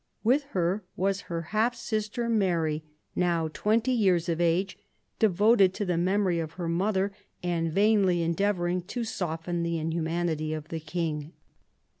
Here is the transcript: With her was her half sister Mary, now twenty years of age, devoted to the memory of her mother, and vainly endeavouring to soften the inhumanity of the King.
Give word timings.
With 0.23 0.45
her 0.55 0.83
was 0.95 1.21
her 1.29 1.43
half 1.53 1.75
sister 1.75 2.27
Mary, 2.27 2.83
now 3.15 3.49
twenty 3.53 3.91
years 3.91 4.29
of 4.29 4.41
age, 4.41 4.75
devoted 5.19 5.75
to 5.75 5.85
the 5.85 5.95
memory 5.95 6.39
of 6.39 6.53
her 6.53 6.67
mother, 6.67 7.11
and 7.43 7.71
vainly 7.71 8.23
endeavouring 8.23 8.81
to 8.87 9.03
soften 9.03 9.61
the 9.61 9.77
inhumanity 9.77 10.53
of 10.55 10.69
the 10.69 10.79
King. 10.79 11.33